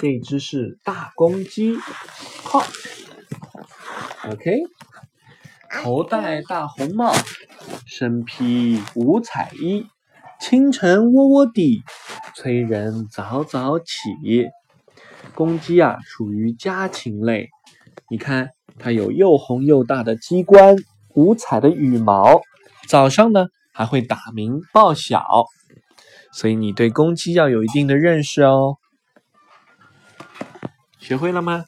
[0.00, 1.76] 这只是大公鸡，
[2.42, 2.62] 好
[4.30, 4.62] ，OK，
[5.70, 7.12] 头戴大红帽，
[7.84, 9.84] 身披五彩衣，
[10.40, 11.82] 清晨喔喔啼，
[12.34, 13.84] 催人早早起。
[15.34, 17.50] 公鸡啊，属于家禽类，
[18.08, 18.48] 你看
[18.78, 20.76] 它有又红又大的鸡冠，
[21.14, 22.40] 五彩的羽毛，
[22.88, 25.44] 早上呢还会打鸣报晓，
[26.32, 28.78] 所以你对公鸡要有一定的认识哦。
[31.00, 31.64] 学会了吗？